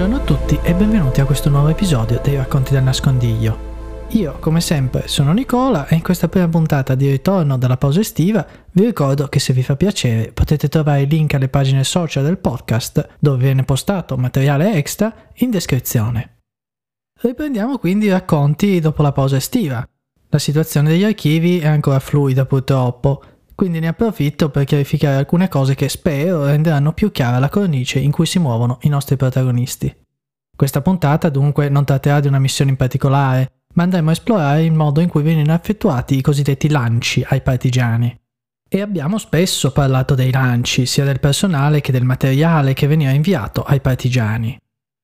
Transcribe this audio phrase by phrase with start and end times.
[0.00, 4.06] Buongiorno a tutti e benvenuti a questo nuovo episodio dei Racconti del Nascondiglio.
[4.12, 8.46] Io, come sempre, sono Nicola e in questa prima puntata di ritorno dalla pausa estiva
[8.72, 12.38] vi ricordo che se vi fa piacere potete trovare i link alle pagine social del
[12.38, 16.38] podcast dove viene postato materiale extra in descrizione.
[17.20, 19.86] Riprendiamo quindi i racconti dopo la pausa estiva.
[20.30, 23.22] La situazione degli archivi è ancora fluida purtroppo,
[23.60, 28.10] quindi ne approfitto per chiarificare alcune cose che spero renderanno più chiara la cornice in
[28.10, 29.94] cui si muovono i nostri protagonisti.
[30.56, 34.72] Questa puntata dunque non tratterà di una missione in particolare, ma andremo a esplorare il
[34.72, 38.18] modo in cui vengono effettuati i cosiddetti lanci ai partigiani.
[38.66, 43.62] E abbiamo spesso parlato dei lanci, sia del personale che del materiale che veniva inviato
[43.62, 44.58] ai partigiani.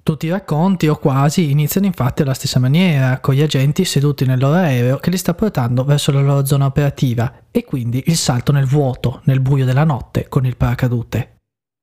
[0.07, 4.39] Tutti i racconti, o quasi, iniziano infatti alla stessa maniera, con gli agenti seduti nel
[4.39, 8.53] loro aereo che li sta portando verso la loro zona operativa, e quindi il salto
[8.53, 11.39] nel vuoto, nel buio della notte, con il paracadute.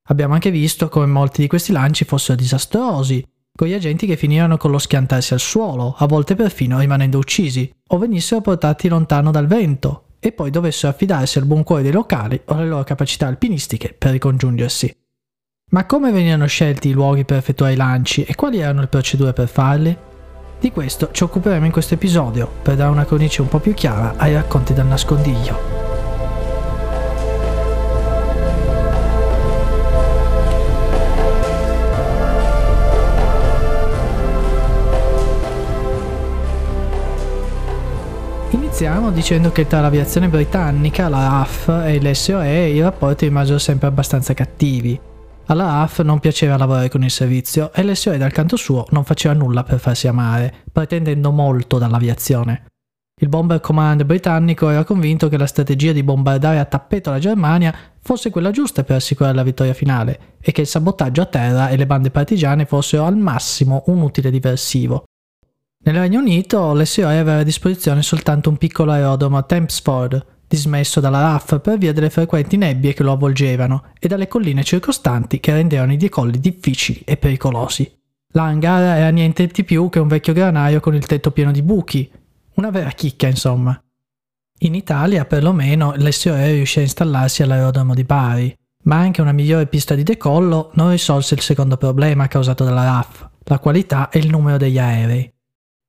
[0.08, 3.22] Abbiamo anche visto come molti di questi lanci fossero disastrosi,
[3.54, 7.70] con gli agenti che finivano con lo schiantarsi al suolo, a volte perfino rimanendo uccisi,
[7.88, 12.40] o venissero portati lontano dal vento, e poi dovessero affidarsi al buon cuore dei locali
[12.46, 14.96] o alle loro capacità alpinistiche per ricongiungersi.
[15.74, 19.32] Ma come venivano scelti i luoghi per effettuare i lanci e quali erano le procedure
[19.32, 19.96] per farli?
[20.60, 24.14] Di questo ci occuperemo in questo episodio per dare una cornice un po' più chiara
[24.16, 25.58] ai racconti del nascondiglio.
[38.50, 44.34] Iniziamo dicendo che tra l'aviazione britannica, la RAF e l'SOE i rapporti rimasero sempre abbastanza
[44.34, 45.12] cattivi.
[45.46, 49.34] Alla RAF non piaceva lavorare con il servizio e l'SOE dal canto suo non faceva
[49.34, 52.64] nulla per farsi amare, pretendendo molto dall'aviazione.
[53.20, 57.74] Il Bomber Command britannico era convinto che la strategia di bombardare a tappeto la Germania
[58.00, 61.76] fosse quella giusta per assicurare la vittoria finale e che il sabotaggio a terra e
[61.76, 65.04] le bande partigiane fossero al massimo un utile diversivo.
[65.84, 71.20] Nel Regno Unito l'SOE aveva a disposizione soltanto un piccolo aerodromo a Tempsford, dismesso dalla
[71.20, 75.92] RAF per via delle frequenti nebbie che lo avvolgevano e dalle colline circostanti che rendevano
[75.92, 77.90] i decolli difficili e pericolosi.
[78.32, 82.10] L'hangar era niente di più che un vecchio granaio con il tetto pieno di buchi,
[82.54, 83.78] una vera chicca insomma.
[84.60, 89.94] In Italia perlomeno l'SOE riuscì a installarsi all'aerodromo di Bari, ma anche una migliore pista
[89.94, 94.56] di decollo non risolse il secondo problema causato dalla RAF, la qualità e il numero
[94.56, 95.33] degli aerei.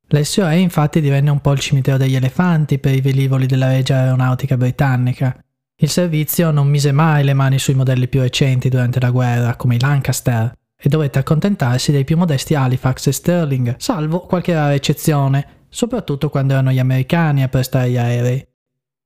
[0.07, 4.55] L'SOE infatti divenne un po' il cimitero degli elefanti per i velivoli della Regia Aeronautica
[4.55, 5.37] Britannica.
[5.77, 9.75] Il servizio non mise mai le mani sui modelli più recenti durante la guerra, come
[9.75, 15.65] i Lancaster, e dovette accontentarsi dei più modesti Halifax e Sterling, salvo qualche rara eccezione,
[15.69, 18.47] soprattutto quando erano gli americani a prestare gli aerei.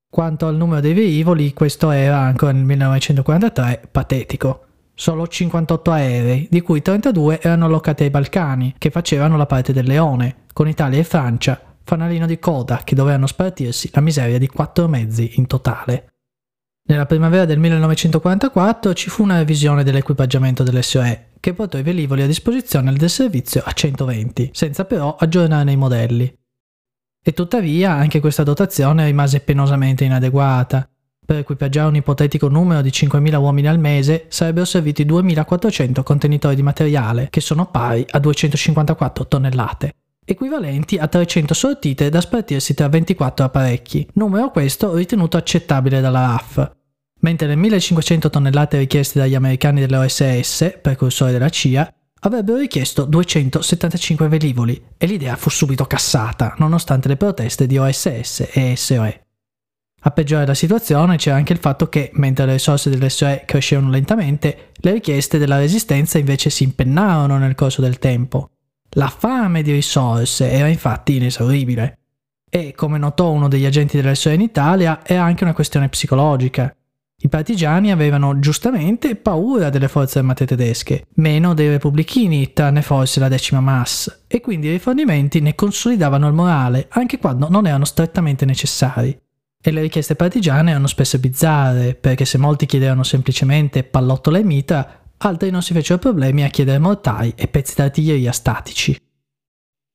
[0.09, 4.68] Quanto al numero dei velivoli, questo era ancora nel 1943 patetico.
[4.99, 9.85] Solo 58 aerei, di cui 32 erano allocati ai Balcani, che facevano la parte del
[9.85, 14.89] leone, con Italia e Francia, fanalino di coda che dovevano spartirsi la miseria di quattro
[14.89, 16.15] mezzi in totale.
[16.89, 22.27] Nella primavera del 1944 ci fu una revisione dell'equipaggiamento dell'SOE, che portò i velivoli a
[22.27, 26.37] disposizione del servizio a 120, senza però aggiornare i modelli.
[27.23, 30.89] E tuttavia anche questa dotazione rimase penosamente inadeguata.
[31.29, 36.63] Per equipaggiare un ipotetico numero di 5.000 uomini al mese sarebbero serviti 2.400 contenitori di
[36.63, 39.93] materiale, che sono pari a 254 tonnellate
[40.25, 46.71] equivalenti a 300 sortite da spartirsi tra 24 apparecchi, numero questo ritenuto accettabile dalla RAF.
[47.19, 54.81] Mentre le 1500 tonnellate richieste dagli americani dell'OSS, precursore della CIA, avrebbero richiesto 275 velivoli
[54.97, 59.28] e l'idea fu subito cassata, nonostante le proteste di OSS e SOE.
[60.01, 64.71] A peggiorare la situazione c'era anche il fatto che, mentre le risorse dell'SOE crescevano lentamente,
[64.75, 68.51] le richieste della resistenza invece si impennarono nel corso del tempo.
[68.91, 71.97] La fame di risorse era infatti inesauribile.
[72.49, 76.73] E, come notò uno degli agenti della SOE in Italia, era anche una questione psicologica.
[77.21, 83.27] I partigiani avevano giustamente paura delle forze armate tedesche, meno dei repubblichini, tranne forse la
[83.27, 88.45] decima Mass, e quindi i rifornimenti ne consolidavano il morale, anche quando non erano strettamente
[88.45, 89.19] necessari.
[89.61, 95.01] E le richieste partigiane erano spesso bizzarre, perché se molti chiedevano semplicemente pallottola e mitra,
[95.17, 98.97] altri non si fecero problemi a chiedere mortai e pezzi d'artiglieria statici.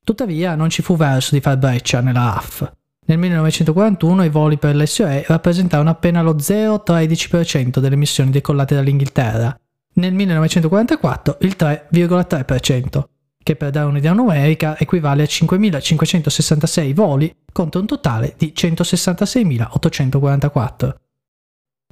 [0.05, 2.73] Tuttavia non ci fu verso di far breccia nella RAF.
[3.07, 9.59] Nel 1941 i voli per l'SOE rappresentarono appena lo 0,13% delle missioni decollate dall'Inghilterra,
[9.95, 13.03] nel 1944 il 3,3%,
[13.45, 20.95] che per dare un'idea numerica equivale a 5.566 voli contro un totale di 166.844.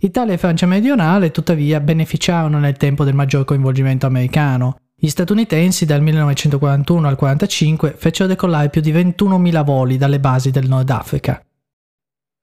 [0.01, 4.79] Italia e Francia meridionale tuttavia beneficiarono nel tempo del maggior coinvolgimento americano.
[4.97, 10.67] Gli statunitensi dal 1941 al 1945 fecero decollare più di 21.000 voli dalle basi del
[10.69, 11.41] Nord Africa.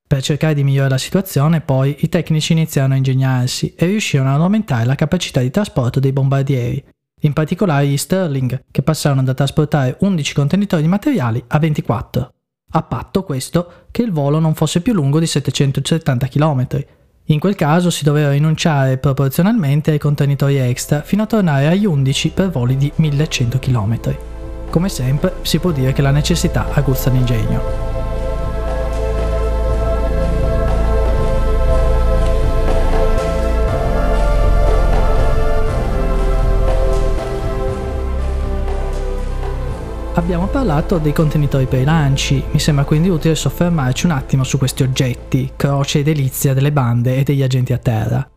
[0.07, 4.41] Per cercare di migliorare la situazione, poi, i tecnici iniziarono a ingegnarsi e riuscirono ad
[4.41, 6.83] aumentare la capacità di trasporto dei bombardieri,
[7.21, 12.33] in particolare gli Sterling, che passarono da trasportare 11 contenitori di materiali a 24,
[12.71, 16.67] a patto questo che il volo non fosse più lungo di 770 km.
[17.25, 22.29] In quel caso si doveva rinunciare proporzionalmente ai contenitori extra fino a tornare agli 11
[22.29, 24.17] per voli di 1100 km.
[24.69, 27.88] Come sempre si può dire che la necessità aguzza l'ingegno.
[40.19, 44.57] Abbiamo parlato dei contenitori per i lanci, mi sembra quindi utile soffermarci un attimo su
[44.57, 48.29] questi oggetti, croce e delizia delle bande e degli agenti a terra.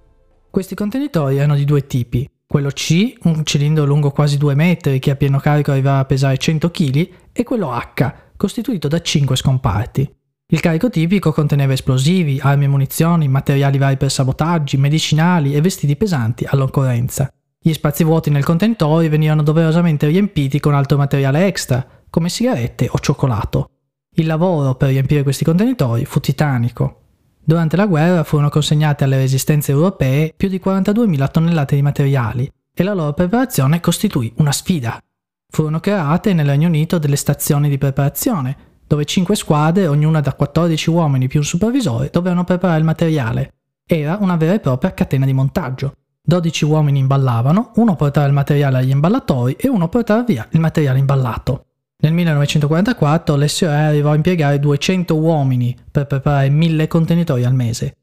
[0.49, 2.25] Questi contenitori erano di due tipi.
[2.46, 6.38] Quello C, un cilindro lungo quasi 2 metri che a pieno carico arrivava a pesare
[6.38, 10.08] 100 kg, e quello H, costituito da 5 scomparti.
[10.46, 15.96] Il carico tipico conteneva esplosivi, armi e munizioni, materiali vari per sabotaggi, medicinali e vestiti
[15.96, 17.29] pesanti all'occorrenza.
[17.64, 22.99] Gli spazi vuoti nel contenitore venivano doverosamente riempiti con altro materiale extra, come sigarette o
[22.99, 23.70] cioccolato.
[24.17, 27.03] Il lavoro per riempire questi contenitori fu titanico.
[27.44, 32.82] Durante la guerra furono consegnate alle resistenze europee più di 42.000 tonnellate di materiali e
[32.82, 35.00] la loro preparazione costituì una sfida.
[35.49, 38.56] Furono create nel Regno Unito delle stazioni di preparazione,
[38.88, 43.53] dove 5 squadre, ognuna da 14 uomini più un supervisore, dovevano preparare il materiale.
[43.87, 45.94] Era una vera e propria catena di montaggio.
[46.24, 51.00] 12 uomini imballavano, uno portava il materiale agli imballatori e uno portava via il materiale
[51.00, 51.66] imballato.
[52.02, 57.96] Nel 1944 l'SOE arrivò a impiegare 200 uomini per preparare 1000 contenitori al mese.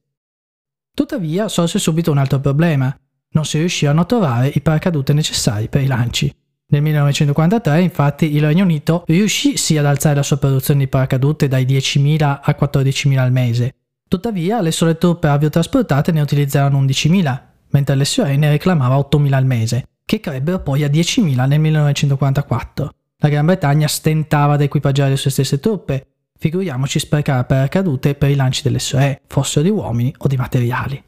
[0.93, 2.93] Tuttavia sorse subito un altro problema.
[3.31, 6.33] Non si riuscivano a trovare i paracadute necessari per i lanci.
[6.71, 11.47] Nel 1943 infatti il Regno Unito riuscì sì ad alzare la sua produzione di paracadute
[11.47, 13.75] dai 10.000 a 14.000 al mese.
[14.07, 19.87] Tuttavia le sole truppe aviotrasportate ne utilizzarono 11.000 mentre l'SOE ne reclamava 8.000 al mese,
[20.05, 22.93] che crebbero poi a 10.000 nel 1944.
[23.17, 26.07] La Gran Bretagna stentava ad equipaggiare le sue stesse truppe,
[26.37, 31.03] figuriamoci sprecare paracadute per i lanci dell'SOE, fossero di uomini o di materiali.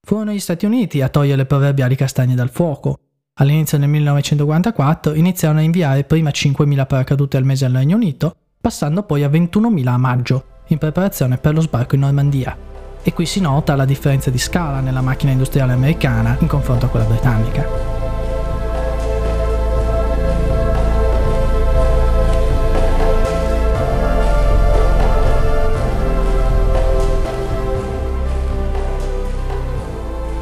[0.00, 3.00] Furono gli Stati Uniti a togliere le proverbiali castagne dal fuoco.
[3.38, 9.02] All'inizio del 1944 iniziarono a inviare prima 5.000 paracadute al mese al Regno Unito, passando
[9.02, 12.74] poi a 21.000 a maggio, in preparazione per lo sbarco in Normandia
[13.08, 16.88] e qui si nota la differenza di scala nella macchina industriale americana in confronto a
[16.88, 17.64] quella britannica.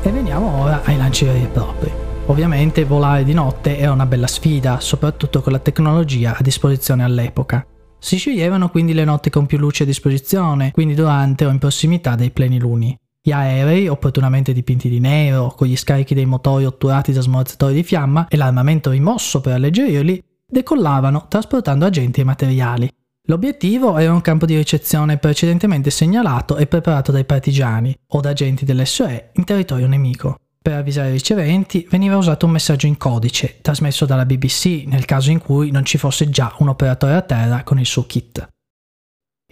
[0.00, 1.92] E veniamo ora ai lanci veri e propri.
[2.28, 7.66] Ovviamente volare di notte era una bella sfida, soprattutto con la tecnologia a disposizione all'epoca.
[8.04, 12.16] Si sceglievano quindi le notti con più luce a disposizione, quindi durante o in prossimità
[12.16, 12.94] dei pleniluni.
[13.18, 17.82] Gli aerei, opportunamente dipinti di nero, con gli scarichi dei motori otturati da smorzatori di
[17.82, 22.90] fiamma e l'armamento rimosso per alleggerirli, decollavano trasportando agenti e materiali.
[23.26, 28.66] L'obiettivo era un campo di ricezione precedentemente segnalato e preparato dai partigiani o da agenti
[28.66, 30.36] dell'SOE in territorio nemico.
[30.64, 35.30] Per avvisare i riceventi veniva usato un messaggio in codice, trasmesso dalla BBC nel caso
[35.30, 38.48] in cui non ci fosse già un operatore a terra con il suo kit.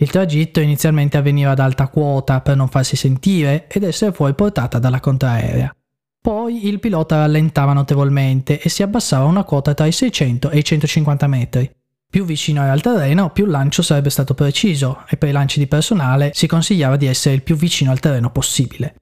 [0.01, 4.79] Il tragitto inizialmente avveniva ad alta quota per non farsi sentire ed essere fuori portata
[4.79, 5.77] dalla contraerea.
[6.19, 10.57] Poi il pilota rallentava notevolmente e si abbassava a una quota tra i 600 e
[10.61, 11.71] i 150 metri.
[12.09, 15.59] Più vicino era al terreno, più il lancio sarebbe stato preciso e per i lanci
[15.59, 18.95] di personale si consigliava di essere il più vicino al terreno possibile.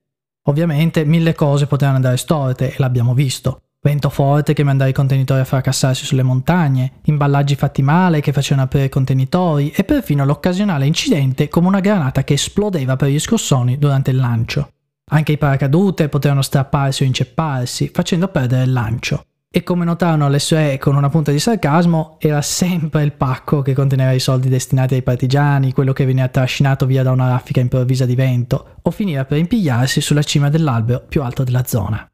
[0.45, 3.63] Ovviamente mille cose potevano andare storte e l'abbiamo visto.
[3.83, 8.67] Vento forte che mandava i contenitori a fracassarsi sulle montagne, imballaggi fatti male che facevano
[8.67, 13.79] aprire i contenitori e perfino l'occasionale incidente come una granata che esplodeva per gli scossoni
[13.79, 14.73] durante il lancio.
[15.13, 19.25] Anche i paracadute potevano strapparsi o incepparsi, facendo perdere il lancio.
[19.53, 23.75] E come notarono le sue con una punta di sarcasmo, era sempre il pacco che
[23.75, 28.07] conteneva i soldi destinati ai partigiani, quello che veniva trascinato via da una raffica improvvisa
[28.07, 32.09] di vento, o finiva per impigliarsi sulla cima dell'albero più alto della zona.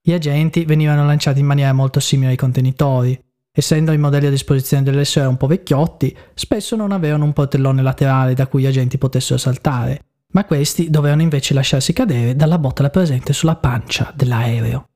[0.00, 3.20] Gli agenti venivano lanciati in maniera molto simile ai contenitori.
[3.50, 7.82] Essendo i modelli a disposizione delle SOE un po' vecchiotti, spesso non avevano un portellone
[7.82, 12.90] laterale da cui gli agenti potessero saltare, ma questi dovevano invece lasciarsi cadere dalla botola
[12.90, 14.86] presente sulla pancia dell'aereo.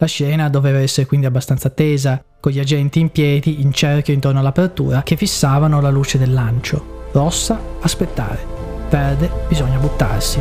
[0.00, 4.38] La scena doveva essere quindi abbastanza tesa, con gli agenti in piedi in cerchio intorno
[4.38, 7.08] all'apertura che fissavano la luce del lancio.
[7.10, 8.38] Rossa, aspettare.
[8.88, 10.40] Verde, bisogna buttarsi.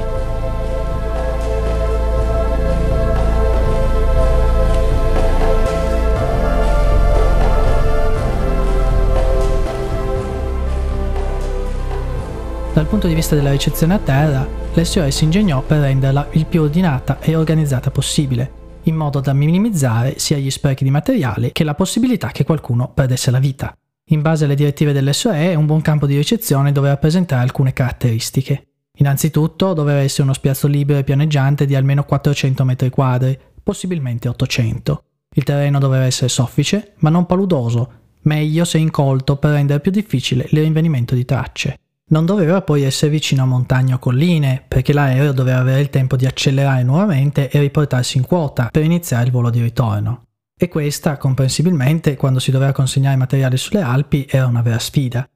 [12.73, 16.61] Dal punto di vista della ricezione a terra, l'SOE si ingegnò per renderla il più
[16.61, 21.75] ordinata e organizzata possibile, in modo da minimizzare sia gli sprechi di materiale che la
[21.75, 23.75] possibilità che qualcuno perdesse la vita.
[24.10, 28.67] In base alle direttive dell'SOE, un buon campo di ricezione doveva presentare alcune caratteristiche.
[29.00, 35.03] Innanzitutto doveva essere uno spiazzo libero e pianeggiante di almeno 400 m2, possibilmente 800.
[35.36, 37.91] Il terreno doveva essere soffice, ma non paludoso,
[38.22, 41.79] meglio se incolto per rendere più difficile il rinvenimento di tracce.
[42.09, 46.15] Non doveva poi essere vicino a montagne o colline, perché l'aereo doveva avere il tempo
[46.15, 50.23] di accelerare nuovamente e riportarsi in quota per iniziare il volo di ritorno.
[50.57, 55.29] E questa, comprensibilmente, quando si doveva consegnare materiale sulle Alpi, era una vera sfida.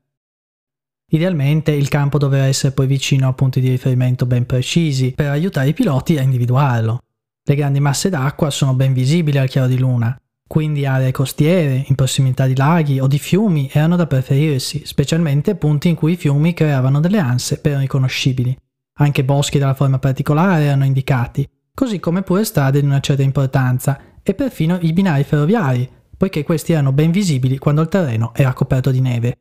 [1.14, 5.68] Idealmente il campo doveva essere poi vicino a punti di riferimento ben precisi per aiutare
[5.68, 7.02] i piloti a individuarlo.
[7.44, 10.18] Le grandi masse d'acqua sono ben visibili al chiaro di luna,
[10.52, 15.88] quindi aree costiere, in prossimità di laghi o di fiumi erano da preferirsi, specialmente punti
[15.88, 18.54] in cui i fiumi creavano delle anse ben riconoscibili.
[18.96, 23.98] Anche boschi dalla forma particolare erano indicati, così come pure strade di una certa importanza
[24.22, 28.92] e perfino i binari ferroviari, poiché questi erano ben visibili quando il terreno era coperto
[28.92, 29.38] di neve.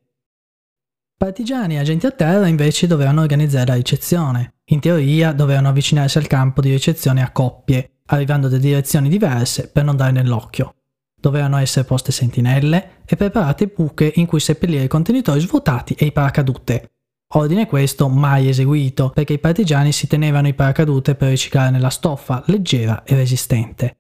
[1.17, 4.61] Partigiani e agenti a terra invece dovevano organizzare la ricezione.
[4.67, 9.83] In teoria dovevano avvicinarsi al campo di ricezione a coppie, arrivando da direzioni diverse per
[9.83, 10.75] non dare nell'occhio.
[11.21, 16.13] Dovevano essere poste sentinelle e preparate buche in cui seppellire i contenitori svuotati e i
[16.13, 16.93] paracadute.
[17.33, 22.43] Ordine questo mai eseguito, perché i partigiani si tenevano i paracadute per riciclare nella stoffa
[22.47, 23.99] leggera e resistente.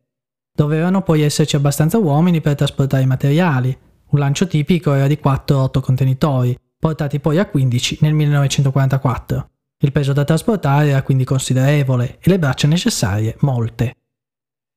[0.52, 3.76] Dovevano poi esserci abbastanza uomini per trasportare i materiali.
[4.06, 9.48] Un lancio tipico era di 4-8 contenitori, portati poi a 15 nel 1944.
[9.82, 13.94] Il peso da trasportare era quindi considerevole e le braccia necessarie molte.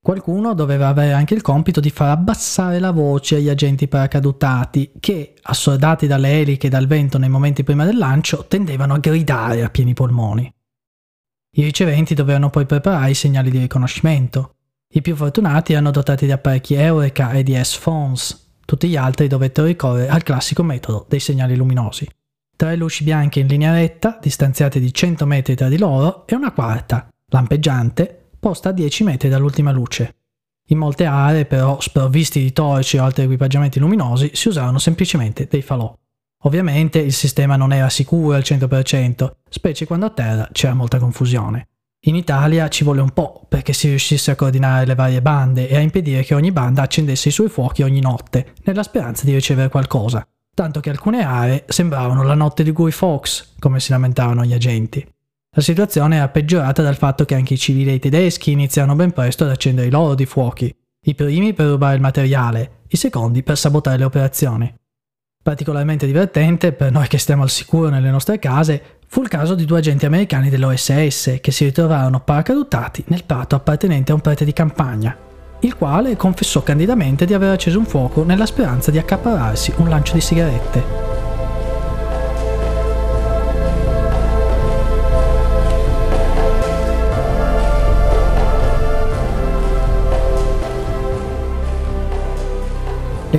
[0.03, 5.33] Qualcuno doveva avere anche il compito di far abbassare la voce agli agenti paracadutati che,
[5.43, 9.69] assordati dalle eliche e dal vento nei momenti prima del lancio, tendevano a gridare a
[9.69, 10.53] pieni polmoni.
[11.55, 14.55] I riceventi dovevano poi preparare i segnali di riconoscimento.
[14.93, 19.67] I più fortunati erano dotati di apparecchi Eureka e di S-Phones, tutti gli altri dovettero
[19.67, 22.05] ricorrere al classico metodo dei segnali luminosi.
[22.57, 26.51] Tre luci bianche in linea retta, distanziate di 100 metri tra di loro, e una
[26.51, 30.15] quarta, lampeggiante, posta a 10 metri dall'ultima luce.
[30.67, 35.61] In molte aree, però, sprovvisti di torci o altri equipaggiamenti luminosi, si usavano semplicemente dei
[35.61, 35.97] falò.
[36.41, 41.69] Ovviamente il sistema non era sicuro al 100%, specie quando a terra c'era molta confusione.
[42.01, 45.77] In Italia ci vuole un po' perché si riuscisse a coordinare le varie bande e
[45.77, 49.69] a impedire che ogni banda accendesse i suoi fuochi ogni notte, nella speranza di ricevere
[49.69, 54.53] qualcosa, tanto che alcune aree sembravano la notte di Guy Fawkes, come si lamentavano gli
[54.53, 55.12] agenti.
[55.55, 59.11] La situazione era peggiorata dal fatto che anche i civili e i tedeschi iniziarono ben
[59.11, 63.43] presto ad accendere i loro di fuochi, i primi per rubare il materiale, i secondi
[63.43, 64.73] per sabotare le operazioni.
[65.43, 69.65] Particolarmente divertente, per noi che stiamo al sicuro nelle nostre case, fu il caso di
[69.65, 74.53] due agenti americani dell'OSS che si ritrovarono paracadutati nel prato appartenente a un prete di
[74.53, 75.15] campagna,
[75.59, 80.13] il quale confessò candidamente di aver acceso un fuoco nella speranza di accaparrarsi un lancio
[80.13, 81.22] di sigarette.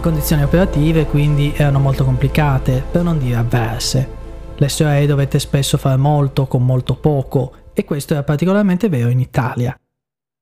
[0.05, 4.07] Condizioni operative quindi erano molto complicate, per non dire avverse.
[4.59, 9.75] L'SOE dovette spesso fare molto con molto poco e questo era particolarmente vero in Italia.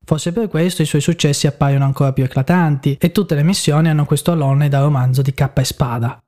[0.04, 4.04] Forse per questo i suoi successi appaiono ancora più eclatanti e tutte le missioni hanno
[4.04, 6.18] questo alone da romanzo di cappa e spada.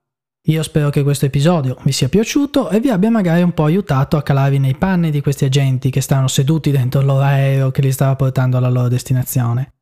[0.46, 4.16] Io spero che questo episodio vi sia piaciuto e vi abbia magari un po' aiutato
[4.16, 7.82] a calarvi nei panni di questi agenti che stavano seduti dentro il loro aereo che
[7.82, 9.73] li stava portando alla loro destinazione.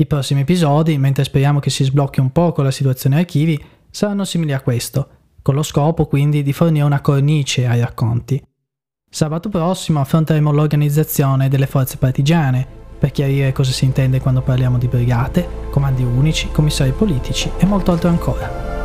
[0.00, 4.24] I prossimi episodi, mentre speriamo che si sblocchi un po' con la situazione archivi, saranno
[4.24, 5.08] simili a questo,
[5.42, 8.42] con lo scopo quindi di fornire una cornice ai racconti.
[9.10, 12.66] Sabato prossimo affronteremo l'organizzazione delle forze partigiane,
[12.98, 17.92] per chiarire cosa si intende quando parliamo di brigate, comandi unici, commissari politici e molto
[17.92, 18.79] altro ancora.